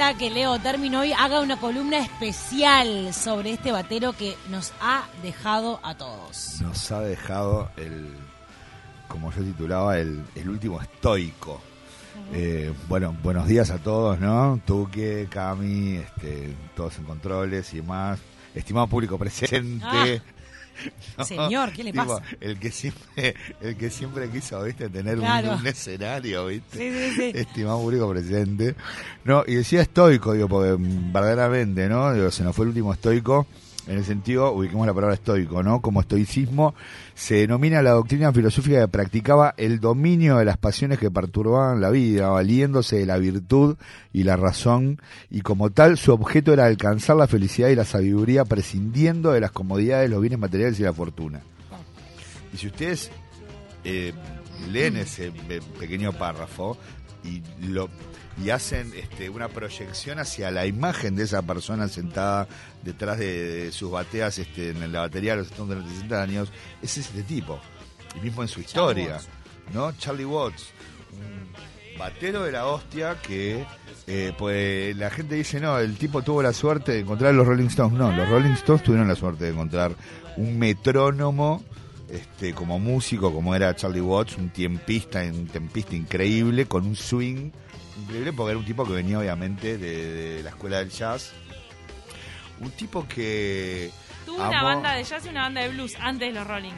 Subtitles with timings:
[0.00, 4.36] Mendoza invita a que Leo Termino hoy haga una columna especial sobre este batero que
[4.48, 6.60] nos ha dejado a todos.
[6.62, 8.08] Nos ha dejado el,
[9.08, 11.60] como yo titulaba, el, el último estoico.
[12.32, 14.60] Eh, bueno, buenos días a todos, ¿no?
[14.64, 18.18] Tuque, Cami, este, todos en controles y demás.
[18.54, 19.84] Estimado público presente.
[19.84, 20.06] Ah.
[21.24, 22.22] Señor, ¿qué le pasa?
[22.40, 26.78] el que siempre, el que siempre quiso, viste, tener un, escenario, viste.
[26.78, 27.38] Sí, sí, sí.
[27.38, 28.74] Estimado público presente.
[29.24, 32.12] No, y decía estoico, digo, porque verdaderamente, ¿no?
[32.14, 33.46] Digo, se nos fue el último estoico
[33.86, 35.80] en el sentido, ubiquemos la palabra estoico, ¿no?
[35.80, 36.74] Como estoicismo
[37.14, 41.90] se denomina la doctrina filosófica que practicaba el dominio de las pasiones que perturbaban la
[41.90, 43.76] vida, valiéndose de la virtud
[44.12, 48.44] y la razón, y como tal su objeto era alcanzar la felicidad y la sabiduría
[48.44, 51.40] prescindiendo de las comodidades, los bienes materiales y la fortuna.
[52.52, 53.10] Y si ustedes
[53.84, 54.12] eh,
[54.70, 55.32] leen ese
[55.78, 56.76] pequeño párrafo
[57.24, 57.88] y lo
[58.42, 62.48] y hacen este, una proyección hacia la imagen de esa persona sentada
[62.82, 67.60] detrás de, sus bateas este, en la batería de los 60 años, es este tipo.
[68.16, 69.18] Y mismo en su historia,
[69.72, 69.92] ¿no?
[69.92, 70.70] Charlie Watts,
[71.12, 73.64] un batero de la hostia que
[74.06, 77.46] eh, pues la gente dice, no, el tipo tuvo la suerte de encontrar a los
[77.46, 77.96] Rolling Stones.
[77.96, 79.94] No, los Rolling Stones tuvieron la suerte de encontrar
[80.36, 81.62] un metrónomo
[82.08, 87.50] este, como músico, como era Charlie Watts, un tiempista, un tempista increíble, con un swing
[87.98, 91.32] increíble porque era un tipo que venía obviamente de, la escuela del jazz.
[92.60, 93.90] Un tipo que...
[94.26, 96.74] Tuvo una banda de jazz y una banda de blues antes de los Rolling.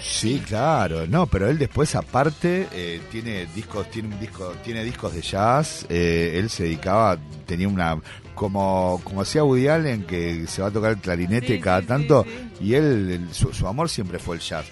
[0.00, 5.12] Sí, claro, no, pero él después aparte eh, tiene discos, tiene un disco, tiene discos
[5.12, 5.86] de jazz.
[5.88, 8.00] Eh, él se dedicaba, tenía una
[8.34, 12.24] como como hacía Woody Allen que se va a tocar el clarinete cada tanto
[12.60, 14.66] y él su, su, amor siempre fue el jazz.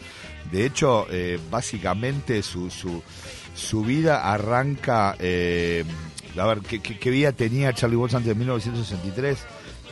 [0.52, 3.02] De hecho, eh, básicamente su, su
[3.56, 5.16] su vida arranca.
[5.18, 5.84] Eh,
[6.38, 9.38] a ver, ¿qué, vida tenía Charlie Watts antes de 1963?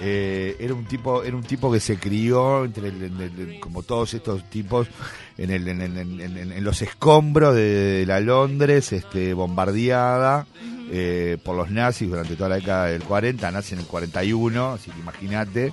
[0.01, 4.89] Eh, era un tipo era un tipo que se crió entre como todos estos tipos
[5.39, 10.49] en, el, en, los escombros de, la Londres este bombardeada
[10.91, 14.91] eh, por los nazis durante toda la década del 40 nace en el 41 así
[14.91, 15.73] que imagínate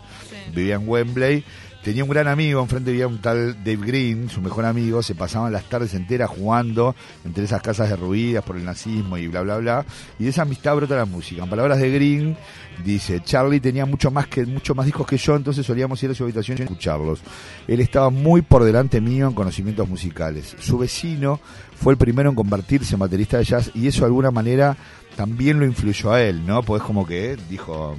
[0.53, 1.43] vivía en Wembley
[1.83, 5.51] Tenía un gran amigo, enfrente había un tal Dave Green, su mejor amigo, se pasaban
[5.51, 9.85] las tardes enteras jugando entre esas casas derruidas por el nazismo y bla bla bla,
[10.19, 11.41] y de esa amistad brota la música.
[11.41, 12.37] En palabras de Green,
[12.85, 16.13] dice, Charlie tenía mucho más que mucho más discos que yo, entonces solíamos ir a
[16.13, 17.21] su habitación y escucharlos.
[17.67, 20.55] Él estaba muy por delante mío en conocimientos musicales.
[20.59, 21.39] Su vecino
[21.75, 24.77] fue el primero en convertirse en baterista de jazz y eso de alguna manera
[25.15, 26.61] también lo influyó a él, ¿no?
[26.61, 27.95] Pues como que dijo,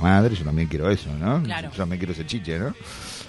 [0.00, 1.42] madre, yo también quiero eso, ¿no?
[1.44, 2.74] Yo también quiero ese chiche, ¿no?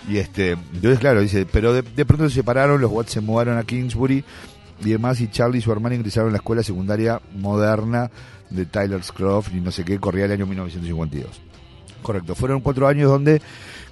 [0.08, 3.64] Y este, entonces claro, dice, pero de, pronto se separaron, los Watts se mudaron a
[3.64, 4.24] Kingsbury
[4.84, 8.10] y demás, y Charlie y su hermano ingresaron a la escuela secundaria moderna
[8.50, 11.42] de Tyler Scroft y no sé qué, corría el año 1952.
[12.02, 13.42] Correcto, fueron cuatro años donde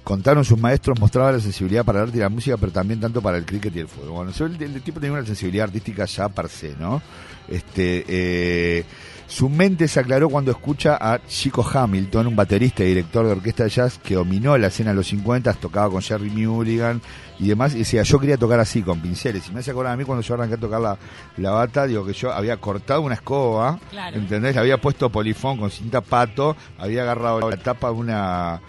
[0.06, 3.20] contaron sus maestros, mostraba la sensibilidad para el arte y la música, pero también tanto
[3.20, 4.10] para el cricket y el fútbol.
[4.10, 7.02] Bueno, el, el, tipo tenía una sensibilidad artística ya per se, ¿no?
[7.48, 8.84] Este, eh,
[9.26, 13.64] su mente se aclaró cuando escucha a Chico Hamilton, un baterista y director de orquesta
[13.64, 17.02] de jazz que dominó la escena de los 50, tocaba con Jerry Mulligan
[17.40, 19.48] y demás, y decía, yo quería tocar así, con pinceles.
[19.48, 20.96] Y me hace acordar a mí cuando yo arranqué a tocar la,
[21.38, 23.80] la bata, digo que yo había cortado una escoba,
[24.12, 24.54] ¿entendés?
[24.54, 28.60] Le había puesto polifón con cinta pato, había agarrado la tapa de una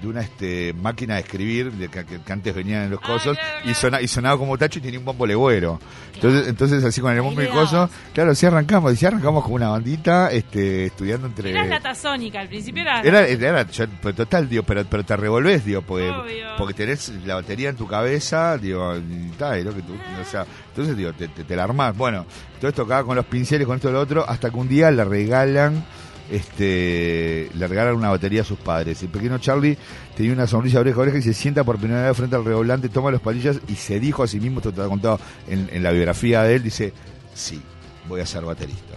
[0.00, 4.08] de una este, máquina de escribir de que, antes venían en los cosos y, y
[4.08, 5.80] sonaba como tacho y tenía un bombo legüero.
[6.14, 9.68] Entonces, entonces así con el bombo y coso, claro, sí arrancamos, sí arrancamos con una
[9.68, 11.50] bandita este, estudiando entre...
[11.50, 13.00] Eras la tazónica, al principio era...
[13.00, 13.66] Era, era,
[14.02, 16.12] pero total, digo, pero, pero te revolvés, digo, porque,
[16.58, 20.44] porque tenés la batería en tu cabeza, digo, y tal, lo que tú, o sea,
[20.68, 21.96] entonces digo, te, te, te la armás.
[21.96, 24.90] Bueno, entonces tocaba con los pinceles, con esto y lo otro, hasta que un día
[24.90, 25.84] le regalan
[26.30, 29.02] este, le regalan una batería a sus padres.
[29.02, 29.76] El pequeño Charlie
[30.16, 32.44] tenía una sonrisa de oreja a oreja y se sienta por primera vez frente al
[32.44, 35.82] redoblante, toma los palillas y se dijo a sí mismo, esto te ha contado en,
[35.82, 36.92] la biografía de él, dice,
[37.34, 37.60] sí,
[38.08, 38.94] voy a ser baterista.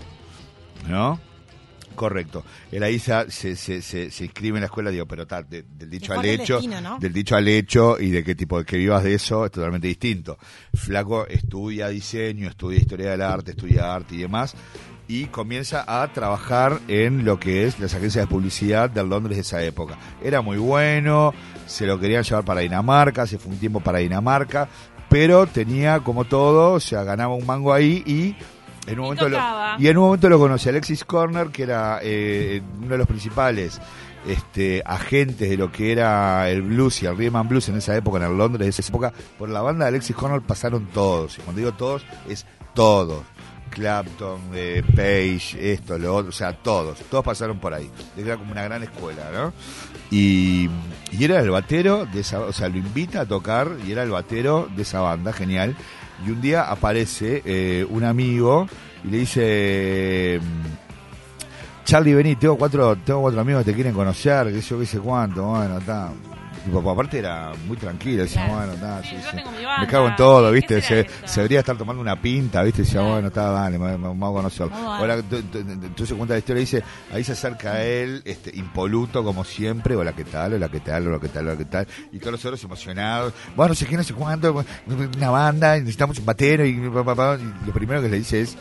[0.88, 1.20] ¿No?
[1.96, 2.44] Correcto.
[2.72, 6.14] Él ahí se, se, se, se, inscribe en la escuela, digo, pero tal, del dicho
[6.14, 6.60] al hecho,
[7.00, 9.88] del dicho al hecho y de qué tipo de que vivas de eso es totalmente
[9.88, 10.38] distinto.
[10.74, 14.56] Flaco estudia diseño, estudia historia del arte, estudia arte y demás,
[15.08, 19.42] y comienza a trabajar en lo que es las agencias de publicidad de Londres de
[19.42, 19.98] esa época.
[20.24, 21.34] Era muy bueno,
[21.68, 24.68] se lo querían llevar para Dinamarca, se fue un tiempo para Dinamarca,
[25.10, 28.36] pero tenía como todo, o sea, ganaba un mango ahí y
[28.90, 29.40] en un momento lo,
[29.78, 33.80] y en un momento lo conoce Alexis Corner, que era eh, uno de los principales
[34.28, 38.18] este, agentes de lo que era el blues y el and blues en esa época,
[38.18, 39.14] en el Londres de esa época.
[39.38, 43.24] Por la banda de Alexis Corner pasaron todos, y cuando digo todos, es todos
[43.74, 47.90] Clapton, eh, Page, esto, lo otro, o sea, todos, todos pasaron por ahí.
[48.16, 49.54] Era como una gran escuela, ¿no?
[50.12, 50.70] Y,
[51.12, 54.12] y era el batero de esa, o sea, lo invita a tocar y era el
[54.12, 55.76] batero de esa banda, genial.
[56.26, 58.68] Y un día aparece eh, un amigo
[59.04, 60.40] y le dice,
[61.84, 65.00] Charlie, vení, tengo cuatro, tengo cuatro amigos que te quieren conocer, que yo qué sé
[65.00, 66.12] cuánto, bueno, está.
[66.66, 68.58] Mi papá aparte era muy tranquilo, decía, Claro.
[68.58, 69.36] bueno, está, Sí, sí, yo sí.
[69.38, 70.82] tengo mi me cago en todo, ¿qué ¿viste?
[70.82, 72.84] Se, debería estar tomando una pinta, ¿viste?
[72.84, 74.70] Decía, bueno, está, dale, a conocerlo.
[74.72, 79.24] Vamos a Ahora, entonces cuenta la historia y dice, ahí se acerca él, este, impoluto
[79.24, 80.54] como siempre, hola, ¿qué tal?
[80.54, 81.08] Hola, ¿qué tal?
[81.08, 81.48] Hola, ¿qué tal?
[81.48, 81.88] Hola, ¿qué tal?
[82.12, 84.64] Y todos los otros emocionados, bueno, no sé qué, no sé cuánto,
[85.18, 88.58] una banda, necesitamos un batero, y, y lo primero que le dice es,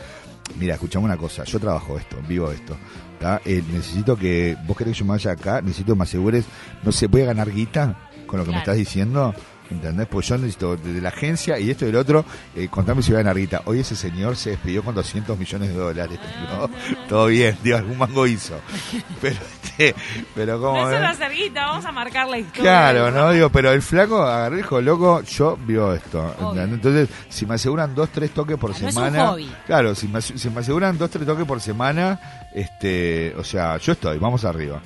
[0.59, 2.75] mira, escuchame una cosa, yo trabajo esto, vivo esto.
[3.23, 3.41] ¿Tá?
[3.45, 6.43] Eh, necesito que, vos querés que yo me vaya acá, necesito que me asegures,
[6.83, 7.95] no sé, voy a ganar guita
[8.27, 9.33] con lo que me estás diciendo,
[9.71, 10.07] ¿entendés?
[10.07, 13.21] Pues yo necesito de la agencia y esto y el otro, eh, contame si voy
[13.21, 13.61] a ganar guita.
[13.63, 16.19] Hoy ese señor se despidió con 200 millones de dólares,
[16.51, 16.69] ¿no?
[17.07, 18.59] Todo bien, digo, algún mango hizo.
[19.21, 19.37] Pero,
[20.35, 20.81] pero como...
[20.81, 20.99] No es eh?
[20.99, 22.61] una cerguita, vamos a marcar la historia.
[22.63, 23.31] Claro, ¿no?
[23.31, 26.35] Digo, pero el flaco agarró y dijo, loco, yo vivo esto.
[26.55, 29.27] Entonces, si me aseguran dos, tres toques por es un semana.
[29.27, 29.51] hobby.
[29.65, 32.19] Claro, si me, si me aseguran dos, tres toques por semana,
[32.53, 34.81] este, o sea, yo estoy, vamos arriba.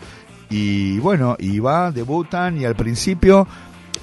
[0.50, 3.48] Y bueno, y va, debutan y al principio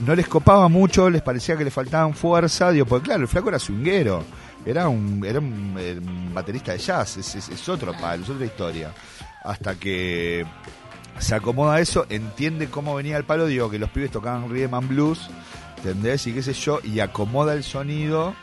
[0.01, 3.49] no les copaba mucho, les parecía que le faltaban fuerza, digo, porque claro, el flaco
[3.49, 4.23] era swinguero.
[4.67, 8.31] Era un, era un, eh, un baterista de jazz, es, es- es otro palo, es
[8.31, 8.91] otra historia.
[9.45, 10.45] Hasta que
[11.19, 14.89] se acomoda eso, entiende cómo venía el palo, digo que los pibes tocaban rhythm and
[14.89, 15.29] blues,
[15.77, 16.27] ¿entendés?
[16.27, 18.35] Y qué sé yo, y acomoda el sonido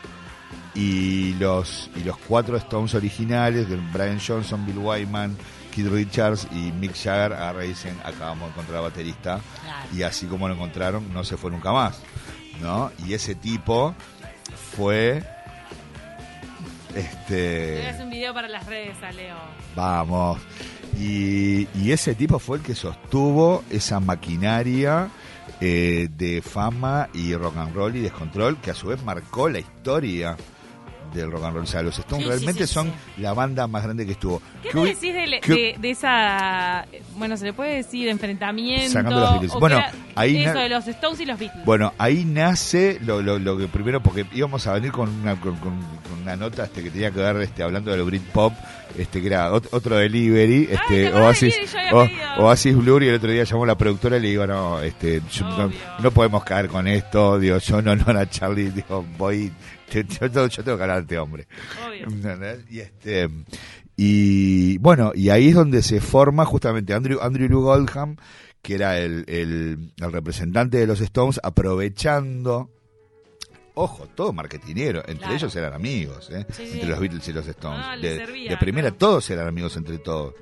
[0.74, 5.36] y los y los cuatro Stones originales, de Brian Johnson, Bill Wyman,
[5.74, 9.88] Keith Richards y Mick Jagger, y dicen, acabamos de encontrar al baterista, Claro.
[9.92, 12.00] y así como lo encontraron, no se fue nunca más,
[12.60, 12.90] ¿no?
[13.04, 13.94] Y ese tipo
[14.76, 15.22] fue...
[16.94, 17.88] Este...
[17.88, 19.36] Hace un video para las redes a Leo.
[19.74, 20.38] Vamos.
[20.98, 25.08] Y, y ese tipo fue el que sostuvo esa maquinaria
[25.60, 29.58] eh, de fama y rock and roll y descontrol que a su vez marcó la
[29.60, 30.36] historia
[31.14, 31.64] del rock and roll.
[31.64, 34.40] O sea, los Stones Sí, realmente sí, son la banda más grande que estuvo.
[34.62, 34.94] ¿Qué me hubi-
[35.40, 36.86] decís de, esa,
[37.16, 38.90] bueno, se le puede decir enfrentamiento?
[38.92, 39.52] Sacando los Beatles.
[39.54, 41.64] Bueno, era ahí Eso de los Stones y los Beatles.
[41.64, 45.56] Bueno, ahí nace lo, lo, lo que primero, porque íbamos a venir con una, con
[46.22, 48.52] una nota este, que tenía que ver este, hablando de lo Britpop,
[48.96, 51.54] este, que era ot- otro delivery, ¿te este, acordás Oasis,
[51.92, 52.08] o-.
[52.44, 55.44] Oasis Blur, y el otro día llamó la productora y le digo, no, este, yo-
[55.48, 55.72] no,
[56.02, 59.52] no podemos caer con esto, digo, yo en honor a Charlie, digo, voy,
[59.90, 61.46] te- yo, yo- tengo que hablar de este hombre.
[62.70, 63.28] Y este
[63.96, 68.16] y bueno, y ahí es donde se forma justamente Andrew Andrew Lou Goldham,
[68.62, 72.70] que era el, el, el representante de los Stones, aprovechando
[73.74, 75.34] Ojo, todo marketinero, entre Claro.
[75.34, 76.44] ellos eran amigos, ¿eh?
[76.50, 76.72] Sí, sí.
[76.74, 77.80] entre los Beatles y los Stones.
[77.82, 80.34] Ah, de, servía, de primera todos eran amigos entre todos.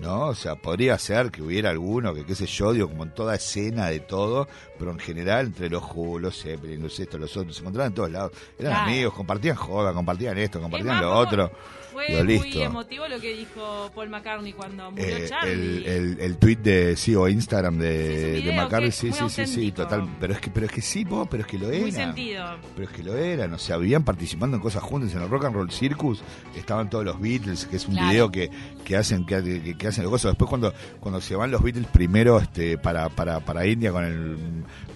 [0.00, 0.26] ¿No?
[0.26, 3.34] O sea, podría ser que hubiera alguno que, qué sé yo, digo, como en toda
[3.34, 4.46] escena de todo,
[4.78, 7.94] pero en general, entre los Who, los Zeppelin, los estos, los otros, se encontraban en
[7.94, 8.32] todos lados.
[8.58, 8.90] Eran Claro.
[8.90, 11.50] amigos, compartían joda, compartían esto, Es compartían lo ¿cómo otro.
[11.96, 12.60] Fue Digo, muy listo.
[12.60, 15.52] emotivo lo que dijo Paul McCartney cuando murió Eh, Charlie.
[15.78, 19.72] el, el, el tweet de sí o Instagram de, McCartney, sí, sí, muy sí, sí,
[19.72, 20.06] total.
[20.20, 21.92] Pero es que, pero es que sí, vos, pero es que lo muy eran.
[21.92, 22.44] sentido.
[22.74, 25.14] Pero es que lo eran, o sea, vivían participando en cosas juntas.
[25.14, 26.22] En el Rock and Roll Circus
[26.54, 28.10] estaban todos los Beatles, que es un Claro.
[28.10, 28.50] video que,
[28.84, 30.32] que hacen que, que- que hacen los cosas.
[30.32, 34.36] Después cuando cuando se van los Beatles primero este para para, para India con el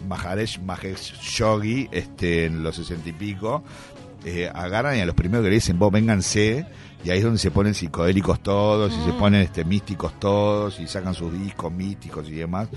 [0.08, 3.62] Maharesh Mahesh Yogi este en los sesenta y pico,
[4.24, 6.66] eh, agarran y a los primeros que le dicen, vos vénganse,
[7.04, 10.86] y ahí es donde se ponen psicodélicos todos, y se ponen este místicos todos, y
[10.86, 12.68] sacan sus discos místicos y demás,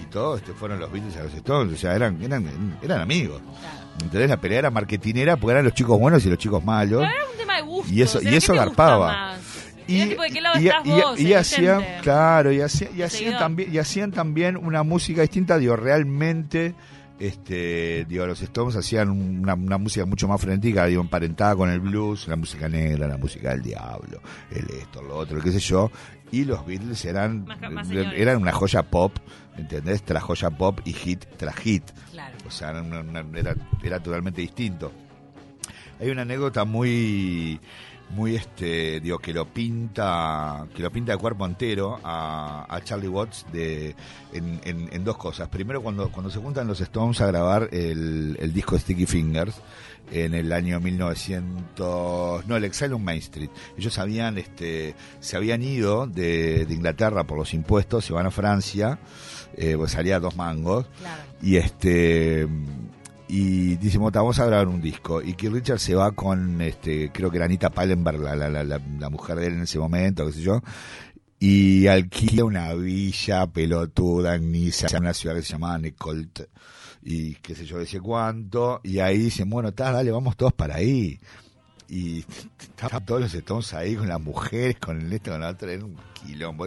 [0.00, 3.40] y todos este, fueron los Beatles a los Stones, o sea, eran, eran, eran amigos.
[4.00, 4.30] ¿Entendés?
[4.30, 7.00] La pelea era marketinera porque eran los chicos buenos y los chicos malos.
[7.02, 7.92] Pero era un tema de gusto.
[7.92, 9.31] Y eso- y eso garpaba.
[9.86, 11.20] Y, tipo, ¿de qué lado y- estás y- vos?
[11.20, 15.58] y el hacían, claro, y, hacía- y hacían también, y hacían también una música distinta,
[15.58, 16.74] digo, realmente,
[17.18, 21.80] este, digo, los Stones hacían una, una música mucho más frenética, digo, emparentada con el
[21.80, 24.20] blues, la música negra, la música del diablo,
[24.50, 25.90] el esto, lo otro, qué sé yo,
[26.30, 28.12] y los Beatles eran, Más- más señores.
[28.16, 29.14] eran una joya pop,
[29.56, 30.02] ¿entendés?
[30.02, 31.84] Tras joya pop y hit tras hit.
[32.10, 32.36] Claro.
[32.46, 34.90] O sea, era, una- una- era, era totalmente distinto.
[36.00, 37.60] Hay una anécdota muy,
[38.12, 43.08] muy este, digo, que lo pinta, que lo pinta de cuerpo entero a, a Charlie
[43.08, 43.94] Watts de,
[44.32, 45.48] en, en- en dos cosas.
[45.48, 49.54] Primero, cuando, cuando se juntan los Stones a grabar el, el disco Sticky Fingers
[50.10, 53.50] en el año 1900, no, el Exile on Main Street.
[53.76, 58.30] Ellos habían, este, se habían ido de, de Inglaterra por los impuestos, se van a
[58.30, 58.98] Francia,
[59.56, 61.22] eh, pues salía dos mangos Claro.
[61.42, 62.46] y este
[63.34, 65.22] y dice, "Mota, vamos a grabar un disco.
[65.22, 68.62] Y Keith Richards se va con, este, creo que era Anita Pallenberg, la, la, la,
[68.62, 70.60] la, mujer de él en ese momento, qué sé yo,
[71.38, 76.40] y alquila una villa pelotuda en Niza, en una ciudad que se llamaba Necolt,
[77.02, 80.74] y qué sé yo, decía cuánto, y ahí dicen, bueno, está, dale, vamos todos para
[80.74, 81.18] ahí.
[81.88, 82.26] Y
[82.60, 85.84] estaban todos los Stones ahí con las mujeres, con el este, con la otra, era
[85.86, 86.66] un quilombo.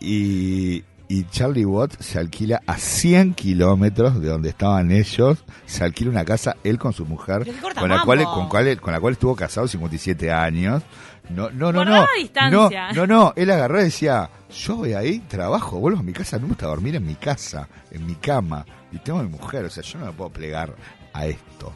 [0.00, 0.82] Y,
[1.12, 6.24] y Charlie Watts se alquila a 100 kilómetros de donde estaban ellos, se alquila una
[6.24, 7.46] casa él con su mujer,
[7.78, 10.82] con la cual con, cual, con la cual estuvo casado 57 años.
[11.28, 12.06] No, no, no, no.
[12.50, 16.36] No, no, no, él agarró y decía, yo voy ahí, trabajo, vuelvo a mi casa,
[16.36, 19.66] no me gusta dormir en mi casa, en mi cama, y tengo a mi mujer,
[19.66, 20.74] o sea, yo no me puedo plegar
[21.12, 21.74] a esto.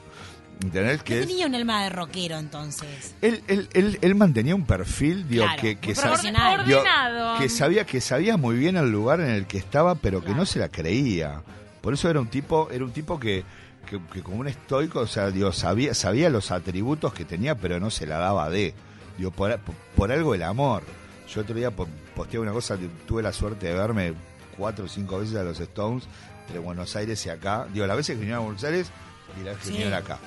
[0.63, 1.03] ¿Entendés?
[1.03, 3.15] Que ¿Qué es- tenía un alma de rockero entonces?
[3.21, 6.67] él, él, él, él mantenía un perfil digo, Claro, que, que, muy sa- profesional.
[6.67, 7.39] digo, Ordenado.
[7.39, 10.41] que sabía que sabía muy bien el lugar en el que estaba pero que Claro.
[10.41, 11.43] no se la creía
[11.83, 13.45] por eso era un tipo era un tipo que,
[13.89, 17.79] que, que como un estoico o sea digo, sabía sabía los atributos que tenía pero
[17.79, 18.73] no se la daba de
[19.19, 19.59] digo por,
[19.95, 20.83] por, algo el amor
[21.33, 24.15] yo otro día po- posteé una cosa tuve la suerte de verme
[24.57, 26.05] cuatro o cinco veces a los Stones
[26.51, 28.91] de Buenos Aires y acá digo las veces que vinieron a Buenos Aires
[29.39, 29.71] y las veces que Sí.
[29.73, 30.19] vinieron acá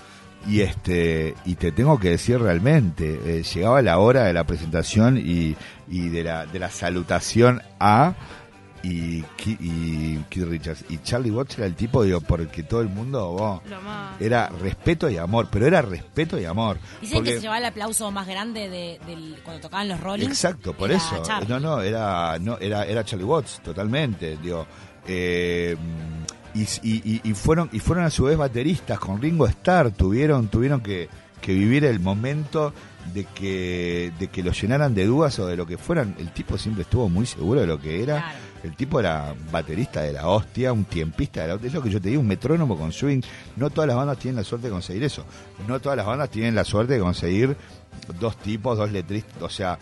[0.48, 5.17] y este y te tengo que decir realmente eh, llegaba la hora de la presentación
[5.17, 5.55] y,
[5.89, 8.13] y de la de la salutación a
[8.81, 12.79] y, y Keith Richards y Charlie Watts era el tipo digo por el que todo
[12.79, 13.62] el mundo
[14.22, 17.65] era respeto y amor pero era respeto y amor Dicen Porque- que se llevaba el
[17.65, 20.29] aplauso más grande de, del, cuando tocaban los Rollins.
[20.31, 21.22] Exacto, por eso.
[21.24, 21.50] Charlie.
[21.50, 24.38] No, no, era, no, era, era Charlie Watts, totalmente.
[24.41, 24.65] Digo,
[25.05, 25.75] eh,
[26.84, 29.92] y, y- fueron, y fueron a su vez bateristas con Ringo Starr.
[29.92, 31.10] Tuvieron, tuvieron que,
[31.42, 32.74] que vivir el momento
[33.13, 36.16] de que, de que lo llenaran de dudas o de lo que fueran.
[36.20, 38.18] El tipo siempre estuvo muy seguro de lo que era.
[38.22, 38.38] Claro.
[38.62, 41.68] El tipo era baterista de la hostia, un tiempista de la hostia.
[41.70, 43.22] Es lo que yo te digo, un metrónomo con swing.
[43.56, 45.24] No todas las bandas tienen la suerte de conseguir eso.
[45.68, 47.56] No todas las bandas tienen la suerte de conseguir
[48.20, 49.42] dos tipos, dos letristas.
[49.42, 49.80] O sea,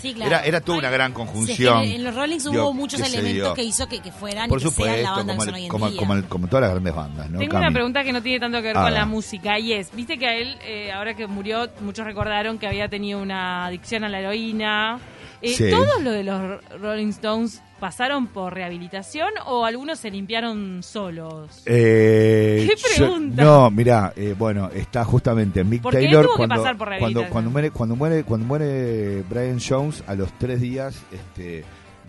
[0.00, 0.30] Sí, claro.
[0.30, 1.82] era, era toda una gran Sí, es que conjunción.
[1.82, 3.54] en, en los Rollings Digo, hubo muchos que elementos dio.
[3.54, 5.48] que hizo que, que fueran Por y que sean la supuesto, banda como, que son
[5.48, 5.98] el- hoy en como, día.
[5.98, 7.30] como, el- como todas las grandes bandas.
[7.30, 7.64] ¿no, Tengo Cami?
[7.66, 10.18] una pregunta que no tiene tanto que ver A con la música y es, viste
[10.18, 14.08] que a él, eh, ahora que murió, muchos recordaron que había tenido una adicción a
[14.08, 14.98] la heroína.
[15.42, 15.70] Eh, Sí.
[15.70, 21.62] ¿Todos los de los Rolling Stones pasaron por rehabilitación o algunos se limpiaron solos?
[21.66, 23.42] Eh, ¿Qué yo- pregunta?
[23.42, 27.50] no, mira, bueno, está justamente Mick Porque Taylor tuvo que cuando, pasar por cuando, cuando
[27.50, 31.64] muere cuando muere cuando muere Brian Jones a los tres días, este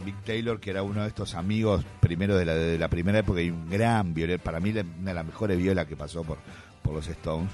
[0.06, 3.42] Mick Taylor que era uno de estos amigos primero de la, de la primera época
[3.42, 6.38] y un gran viola, para mí una de las mejores violas que pasó por
[6.84, 7.50] por los Stones,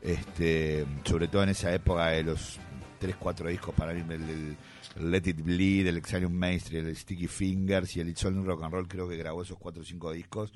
[0.00, 2.58] este sobre todo en esa época de los
[2.98, 4.56] tres cuatro discos para mí el, el
[5.00, 8.72] Let It Bleed, el Exilium Maestri, el Sticky Fingers y el It's All Rock and
[8.72, 10.52] Roll creo que grabó esos cuatro o cinco discos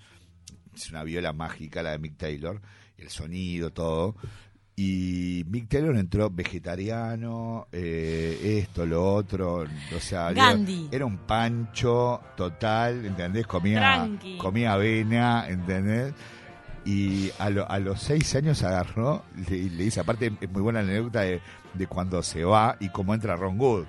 [0.74, 2.60] es una viola mágica la de Mick Taylor,
[2.96, 4.16] el sonido, todo.
[4.74, 10.88] Y Mick Taylor entró vegetariano, eh, esto, lo otro, o sea, Gandhi.
[10.90, 13.46] era un pancho total, ¿entendés?
[13.46, 14.38] Comía, Tranqui.
[14.38, 16.14] comía avena, ¿entendés?
[16.86, 20.82] Y a, lo- a los seis años agarró, le, le dice, aparte es muy buena
[20.82, 21.40] la anécdota de,
[21.74, 23.84] de cuando se va y cómo entra Ron Wood.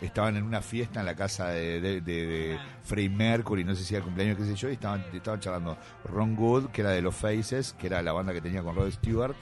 [0.00, 3.84] Estaban en una fiesta en la casa de, de, de- de Freddie Mercury, no sé
[3.84, 6.90] si era el cumpleaños, qué sé yo, y estaban, estaban charlando Ron Wood, que era
[6.90, 9.34] de los Faces, que era la banda que tenía con Rod Stewart,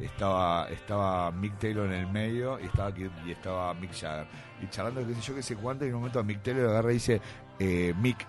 [0.00, 2.92] estaba, estaba Mick Taylor en el medio y estaba,
[3.26, 4.26] y estaba Mick Jagger.
[4.62, 6.90] Y charlando, qué sé yo, qué sé cuánto, y en un momento Mick Taylor agarra
[6.90, 7.20] y dice,
[7.58, 8.26] eh, Mick,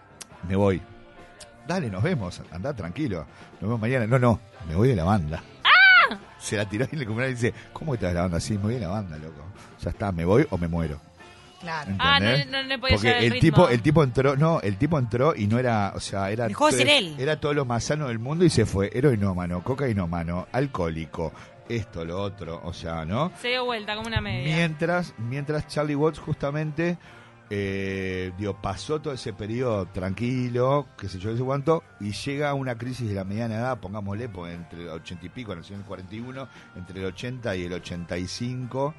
[0.47, 0.81] me voy.
[1.67, 4.05] Dale, nos vemos, anda tranquilo, nos vemos mañana.
[4.07, 5.41] No, no, me voy de la banda.
[6.39, 8.39] Se la tiró y le compró y dice, ¿cómo que te vas de la banda?
[8.39, 9.41] Sí, me voy de la banda, loco.
[9.81, 10.99] Ya está, me voy o me muero.
[11.65, 11.91] Claro.
[11.99, 13.41] Ah, no, no le podía Porque llevar el el ritmo.
[13.63, 16.67] tipo, el tipo entró, no, el tipo entró y no era, o sea, era Dejó
[16.67, 17.15] de todo- ser él.
[17.17, 21.33] Era todo lo más sano del mundo y se fue heroinómano, cocainómano, alcohólico,
[21.67, 23.31] esto, lo otro, o sea, ¿no?
[23.41, 24.55] Se dio vuelta como una media.
[24.55, 26.97] Mientras, mientras Charlie Watts justamente
[27.49, 32.53] eh, digo, pasó todo ese periodo tranquilo, qué sé yo, qué sé cuánto, y llega
[32.55, 35.81] una crisis de la mediana edad, pongámosle, pues, entre el 80 y pico, nació en
[35.81, 38.95] el 41, entre el 80 y el 85,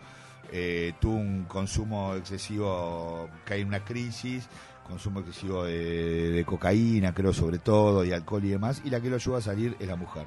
[0.53, 4.49] eh, tuvo un consumo excesivo, cae en una crisis,
[4.87, 9.17] consumo excesivo de cocaína, creo, sobre todo, y alcohol y demás, y la que lo
[9.17, 10.25] ayuda a salir es la mujer.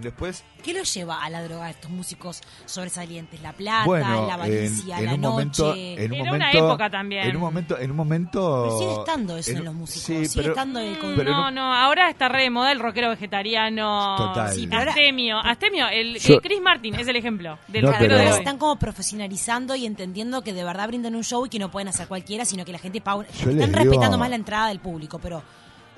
[0.00, 3.40] Después, ¿Qué los lleva a la droga a estos músicos sobresalientes?
[3.42, 5.62] La plata, bueno, la avaricia, en, en la un noche.
[5.62, 7.22] momento, en un Era una momento, época también.
[7.28, 8.62] En un momento, en un momento.
[8.64, 10.02] Pero sigue estando eso en, en- los músicos.
[10.02, 12.80] sí, sigue pero- estando el con- pero no, no, ahora está re de moda el
[12.80, 14.16] rockero vegetariano.
[14.16, 14.52] Total.
[14.52, 17.92] Sí, pero ahora- Astemio, Astemio, el, Yo- el Chris Martin es el ejemplo del No,
[17.98, 18.38] pero- de hoy.
[18.38, 21.88] están como profesionalizando y entendiendo que de verdad brindan un show y que no pueden
[21.88, 23.22] hacer cualquiera, sino que la gente paga.
[23.24, 25.42] Están digo- respetando más la entrada del público, pero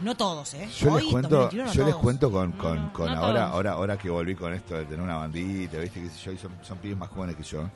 [0.00, 0.68] No todos, ¿eh?
[0.78, 3.54] Yo Hoy, les cuento, 2021, no yo les cuento con, con, No, con ahora, todos.
[3.54, 6.78] ahora, ahora que volví con esto de tener una bandita, viste, yo, y son, son
[6.78, 7.68] pibes más jóvenes que yo.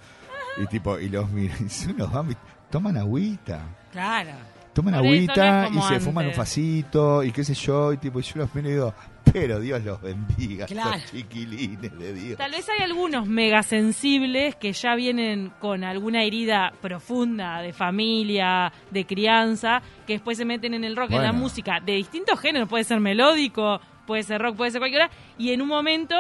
[0.57, 2.37] Y tipo, y los miran, y son unos bambis,
[2.71, 3.61] toman agüita,
[3.93, 4.31] Claro.
[4.75, 7.97] Toman Por eso no agüita y se fuman un facito y qué sé yo, y
[7.97, 8.95] tipo, y yo los miro y digo,
[9.33, 10.91] pero Dios los bendiga, Claro.
[10.93, 12.37] los chiquilines de Dios.
[12.39, 18.73] Tal vez hay algunos mega sensibles que ya vienen con alguna herida profunda de familia,
[18.91, 22.69] de crianza, que después se meten en el rock, en la música de distintos géneros,
[22.69, 26.15] puede ser melódico, puede ser rock, puede ser cualquiera, y en un momento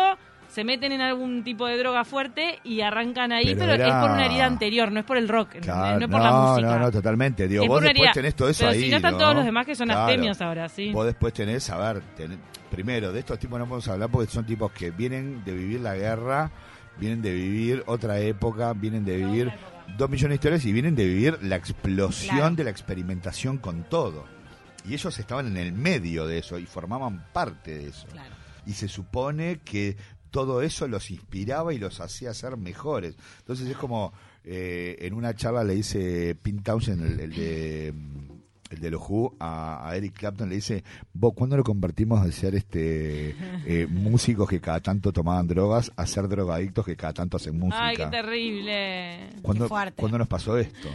[0.54, 3.94] se meten en algún tipo de droga fuerte y arrancan ahí, Pero pero, era- es
[3.94, 5.60] por una herida anterior, no es por el rock, no
[5.98, 6.68] es por la no, música.
[6.68, 7.48] no, no, totalmente.
[7.48, 8.12] Digo, Es vos después herida.
[8.12, 8.80] tenés todo eso Pero ahí.
[8.82, 10.02] si no están todos los demás que son Claro.
[10.02, 10.92] astemios ahora, sí.
[10.92, 12.38] Vos después tenés, a ver, tenés-
[12.70, 15.96] primero, de estos tipos no podemos hablar porque son tipos que vienen de vivir la
[15.96, 16.52] guerra,
[16.98, 19.52] vienen de vivir otra época, vienen de vivir
[19.98, 22.54] dos millones de historias y vienen de vivir la explosión Claro.
[22.54, 24.24] de la experimentación con todo.
[24.88, 28.06] Y ellos estaban en el medio de eso y formaban parte de eso.
[28.12, 28.34] Claro.
[28.66, 29.96] Y se supone que
[30.34, 33.14] todo eso los inspiraba y los hacía ser mejores.
[33.38, 34.12] Entonces es como,
[34.42, 38.32] eh, en una charla le dice Pete Townshend, el, el de mm,
[38.70, 42.32] el de los Who, a, a Eric Clapton, le dice, vos, ¿cuándo lo convertimos de
[42.32, 47.36] ser este eh, músicos que cada tanto tomaban drogas a ser drogadictos que cada tanto
[47.36, 47.86] hacen música?
[47.86, 49.30] Ay, qué terrible.
[49.40, 50.00] ¿Cuándo, Qué fuerte.
[50.00, 50.88] ¿Cuándo nos pasó esto?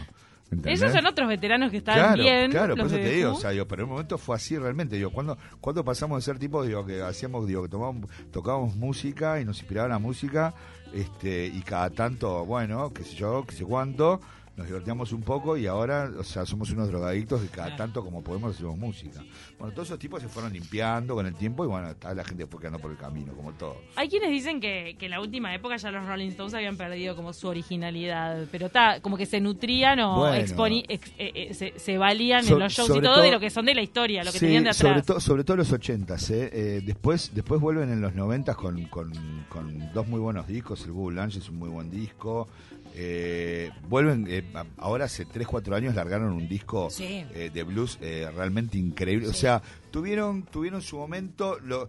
[0.50, 0.80] ¿Entendés?
[0.82, 2.50] Esos son otros veteranos que están Claro, bien.
[2.50, 4.96] claro, por eso te digo, o sea, digo, pero en un momento fue así realmente,
[4.96, 9.40] digo, cuando cuando pasamos de ser tipos, digo, que hacíamos, digo, que tomábamos, tocábamos música
[9.40, 10.52] y nos inspiraba la música,
[10.92, 14.20] este, y cada tanto, bueno, qué sé yo, qué sé cuánto,
[14.60, 18.22] nos divertíamos un poco y ahora, o sea, somos unos drogadictos que cada tanto como
[18.22, 19.22] podemos hacemos música.
[19.58, 22.46] Bueno, todos esos tipos se fueron limpiando con el tiempo y bueno, está la gente
[22.46, 23.76] fue quedando por el camino, como todo.
[23.96, 27.16] Hay quienes dicen que, que en la última época ya los Rolling Stones habían perdido
[27.16, 30.36] como su originalidad, pero está como que se nutrían o Bueno.
[30.46, 33.24] exponi- ex- eh, eh, se, se valían So- en los shows y sobre todo, todo-
[33.24, 35.06] de lo que son de la historia, lo que Sí, tenían de sobre, atrás.
[35.06, 36.50] to- sobre todo los ochentas, ¿eh?
[36.52, 39.12] Eh, después, después vuelven en los noventas con, con,
[39.48, 42.48] con dos muy buenos discos, el Google Lunch es un muy buen disco.
[42.94, 44.44] Eh, vuelven, eh,
[44.78, 47.24] ahora hace 3, 4 años largaron un disco Sí.
[47.34, 49.28] eh, de blues eh, realmente increíble.
[49.28, 51.88] O sea, tuvieron, tuvieron su momento, lo,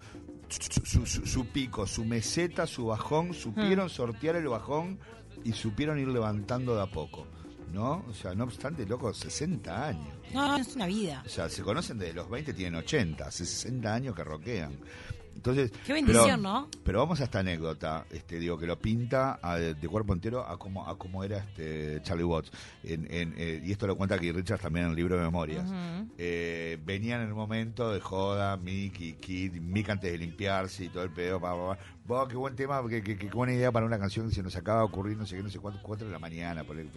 [0.49, 4.99] su, su- su pico, su meseta, su bajón, supieron sortear el bajón
[5.43, 7.25] y supieron ir levantando de a poco.
[7.73, 8.03] ¿No?
[8.09, 10.13] O sea, no obstante, loco, 60 años.
[10.33, 11.23] No, no, es una vida.
[11.25, 14.73] O sea, se conocen desde los 20, tienen 80, hace 60 años que rockean.
[15.35, 16.69] Entonces, Qué bendición, pero, ¿no?
[16.83, 20.57] Pero vamos a esta anécdota, este, digo, que lo pinta a- de, cuerpo entero a
[20.59, 22.51] cómo, a cómo era este Charlie Watts.
[22.83, 25.67] En, en, eh, y esto lo cuenta Keith Richards también en el libro de memorias.
[26.17, 30.89] Eh, venían en el momento de joda, Mick y Kid, Mick antes de limpiarse y
[30.89, 31.83] todo el pedo, pa, pa, pa.
[32.05, 34.55] Vos, qué buen tema, qué, qué- qué buena idea para una canción que se nos
[34.55, 36.89] acaba de ocurrir, no sé qué, no sé cuánto, cuatro de la mañana, por el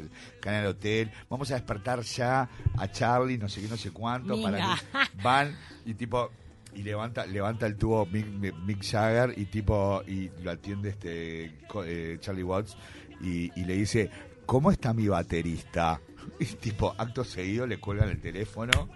[0.44, 1.11] en el hotel.
[1.31, 5.57] Vamos a despertar ya a Charlie, no sé qué, no sé cuánto, para que van
[5.87, 6.31] y tipo
[6.74, 8.26] y levanta levanta el tubo Mick,
[8.66, 11.52] Mick Jagger y tipo y lo atiende este
[11.84, 12.76] eh, Charlie Watts
[13.20, 14.10] y, y le dice
[14.46, 16.00] ¿cómo está mi baterista?
[16.40, 18.88] y tipo acto seguido le cuelgan el teléfono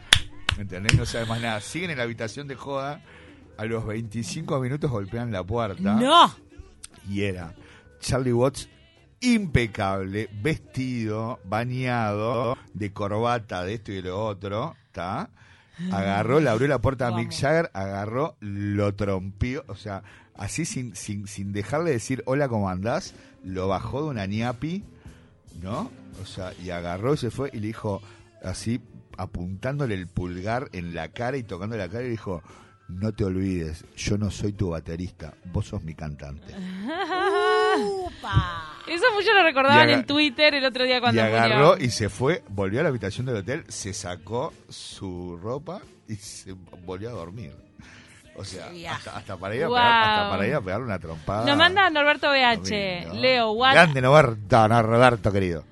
[0.58, 0.94] ¿entendés?
[0.96, 3.02] no sabe más nada siguen en la habitación de joda
[3.56, 6.34] a los 25 minutos golpean la puerta ¡No!
[7.08, 7.54] y era
[8.00, 8.68] Charlie Watts
[9.20, 15.30] impecable, vestido, bañado, de corbata, de esto y de lo otro, ¿está?
[15.92, 17.32] Agarró, le abrió la puerta a Mick.
[17.32, 20.02] Jagger, agarró, lo trompió, o sea,
[20.34, 23.14] así sin, sin, sin dejarle decir hola, ¿cómo andás?
[23.44, 24.84] Lo bajó de una ñapi,
[25.62, 25.90] ¿no?
[26.22, 28.02] O sea, y agarró y se fue y le dijo,
[28.42, 28.80] así,
[29.16, 32.42] apuntándole el pulgar en la cara y tocando la cara, y le dijo,
[32.88, 36.54] no te olvides, yo no soy tu baterista, vos sos mi cantante.
[37.78, 38.58] ¡Upa!
[38.90, 41.85] Eso muchos lo recordaban en Twitter el otro día cuando y agarró murió.
[41.85, 46.55] y se fue, volvió a la habitación del hotel, se sacó su ropa y se
[46.85, 47.53] volvió a dormir.
[48.37, 48.96] O sea, viaje.
[49.09, 49.77] hasta, hasta para ir a Wow.
[49.77, 51.44] pegar- hasta para ir a pegarle una trompada.
[51.44, 53.01] Nos manda Norberto BH.
[53.07, 53.20] Domingo.
[53.20, 55.64] Leo, Watts, Grande Norberto, no, Roberto, querido.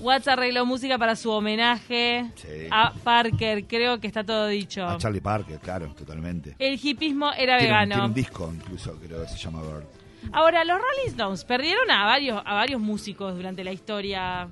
[0.00, 2.66] Watts arregló música para su homenaje Sí.
[2.70, 3.64] a Parker.
[3.66, 4.86] Creo que está todo dicho.
[4.86, 6.54] A Charlie Parker, claro, totalmente.
[6.58, 7.94] El hipismo era Tiene un, vegano.
[7.94, 9.84] tiene un disco incluso, creo que se llama Bird.
[10.32, 14.48] Ahora, los Rolling Stones perdieron a varios, a varios músicos durante la historia.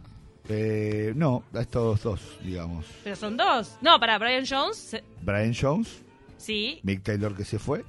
[0.49, 2.85] Eh, no, a estos dos, digamos.
[3.05, 3.77] Pero son dos.
[3.81, 6.03] No, para Brian Jones, Brian Jones,
[6.37, 6.81] sí.
[6.83, 7.85] Mick Taylor que se fue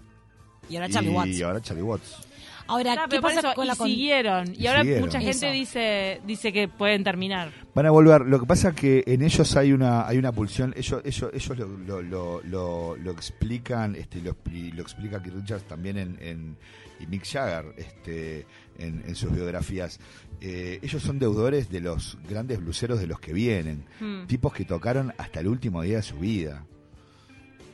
[0.69, 1.41] Y ahora Charlie y Watts.
[1.41, 2.17] ahora Charlie Watts.
[2.65, 4.53] Ahora, Ah, ¿qué pasa eso, con y la con- siguieron.
[4.55, 5.05] Y Y ahora siguieron.
[5.05, 5.51] mucha gente Eso.
[5.51, 7.51] dice dice que pueden terminar.
[7.75, 8.21] Van a volver.
[8.21, 10.73] Lo que pasa que en ellos hay una hay una pulsión.
[10.77, 13.97] Ellos ellos ellos lo, lo, lo, lo- lo explican.
[13.97, 16.57] Este lo, expli- lo explica Keith Richards también en, en-
[17.01, 18.45] y Mick Jagger este
[18.79, 19.99] en, en sus biografías.
[20.39, 23.83] Eh, ellos son deudores de los grandes bluseros de los que vienen.
[23.99, 24.25] Hmm.
[24.27, 26.65] Tipos que tocaron hasta el último día de su vida.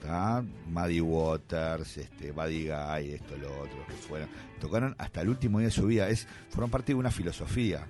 [0.02, 0.44] ¿Tá?
[0.68, 4.30] Muddy Waters, este, Buddy Guy, esto, lo otro, que fueron.
[4.60, 6.10] Tocaron hasta el último día de su vida.
[6.10, 7.88] Es, fueron parte de una filosofía.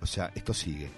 [0.00, 0.90] O sea, esto sigue.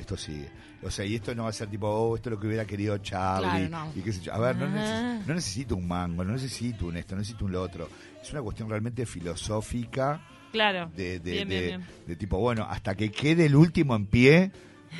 [0.00, 0.48] Esto sigue.
[0.82, 2.64] O sea, y esto no va a ser tipo, oh, esto es lo que hubiera
[2.64, 3.68] querido Charlie.
[3.68, 3.92] Claro, no.
[3.96, 4.34] y qué sé yo.
[4.34, 7.52] A ver, no, neces- no necesito un mango, no necesito un esto, no necesito un
[7.52, 7.88] lo otro.
[8.22, 10.20] Es una cuestión realmente filosófica
[10.52, 10.90] Claro.
[10.94, 11.90] de, de, Bien, de- bien, bien.
[12.06, 14.50] de tipo, bueno, hasta que quede el último en pie,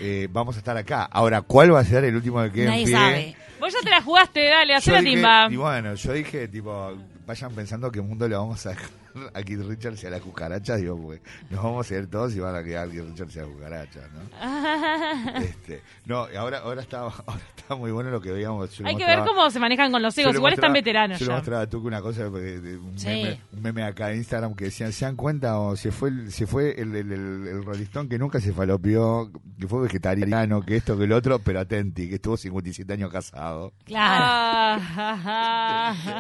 [0.00, 1.04] eh, vamos a estar acá.
[1.04, 2.94] Ahora, ¿cuál va a ser el último que quede Nadie en pie?
[2.96, 3.36] sabe.
[3.61, 5.49] Vos ya te la jugaste, dale, hacé Yo la dije- timba.
[5.51, 6.92] Y bueno, yo dije, tipo,
[7.27, 8.88] vayan pensando qué mundo le vamos a dejar
[9.35, 12.40] a Keith Richards y a las cucarachas, digo, porque nos vamos a ir todos y
[12.40, 15.38] van a quedar Keith Richards y las cucarachas, ¿no?
[15.40, 18.70] este, no, ahora, ahora está, ahora está muy bueno lo que veíamos.
[18.85, 20.35] Hay que ver cómo se manejan con los egos.
[20.35, 23.09] Igual están veteranos Yo le mostraba a Tuco una cosa, porque un, Sí.
[23.09, 26.33] meme, un meme acá en Instagram que decían, ¿se dan cuenta o se fue el,
[26.33, 30.62] se fue el, el, el, el Rolling Stone que nunca se falopió, que fue vegetariano,
[30.62, 33.72] que esto, que lo otro, pero atenti, que estuvo 57 años casado?
[33.85, 34.83] Claro.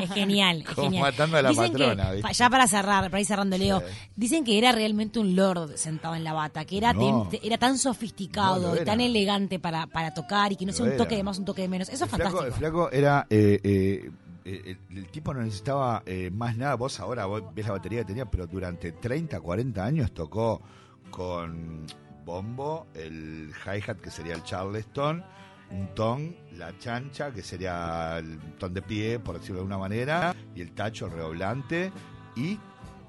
[0.00, 1.02] Es genial, es Como genial.
[1.02, 3.86] matando a la dicen patrona, que, ya para cerrar, para ir cerrando, Leo, Sí.
[4.16, 7.28] dicen que era realmente un lord sentado en la bata, que era, No.
[7.42, 10.92] era tan sofisticado No, y tan elegante para, para tocar y que no sea Lo
[10.92, 11.88] un toque de más, un toque de menos.
[11.88, 12.46] Eso es flaco, fantástico.
[12.46, 13.26] el flaco era...
[13.30, 14.10] eh, eh,
[14.44, 16.76] eh, el, el tipo no necesitaba eh, más nada.
[16.76, 20.62] Vos ahora vos ves la batería que tenía, pero durante 30, 40 años tocó
[21.10, 21.84] con
[22.24, 25.24] bombo, el hi-hat que sería el charleston,
[25.70, 30.34] un ton, la chancha que sería el ton de pie, por decirlo de alguna manera,
[30.54, 31.92] y el tacho, el redoblante,
[32.36, 32.58] y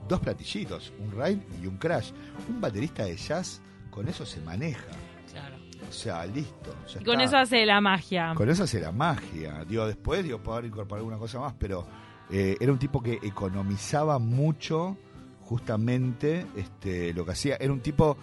[0.08, 2.12] dos platillitos, un ride y un crash.
[2.50, 4.92] Un baterista de jazz con eso se maneja.
[5.32, 5.56] Claro.
[5.88, 6.76] O sea, listo.
[6.88, 7.24] ya y con está.
[7.24, 8.34] eso hace la magia.
[8.36, 9.64] Con eso hace la magia.
[9.66, 11.88] Digo, después, digo, poder incorporar alguna cosa más, pero
[12.30, 14.98] eh, era un tipo que economizaba mucho,
[15.42, 17.58] justamente, este, lo que hacía.
[17.60, 18.18] Era un tipo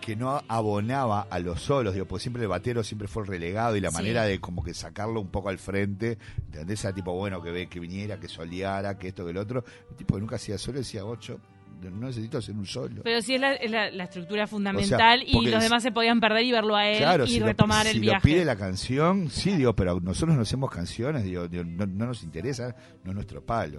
[0.00, 3.76] que no abonaba a los solos, digo, porque siempre el batero siempre fue el relegado
[3.76, 3.96] y la Sí.
[3.96, 6.84] manera de como que sacarlo un poco al frente, ¿entendés?
[6.84, 9.64] Era tipo, bueno, que ve, que viniera, que soleara, que esto, que el otro.
[9.90, 11.40] El tipo que nunca hacía solo decía, ocho,
[11.82, 13.02] no necesito hacer un solo.
[13.04, 16.44] Pero sí es la, es la- la estructura fundamental y los demás se podían perder
[16.44, 18.20] y verlo a él Claro, y si lo- retomar si el lo viaje.
[18.28, 22.22] pide la canción, sí, digo, pero nosotros no hacemos canciones, digo, digo, no, no nos
[22.24, 23.76] interesa, no es nuestro palo.